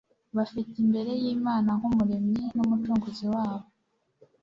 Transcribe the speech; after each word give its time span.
bafite 0.37 0.73
imbere 0.83 1.11
yImana 1.23 1.69
nkUmuremyi 1.77 2.43
nUmucunguzi 2.55 3.25
wabo 3.33 3.65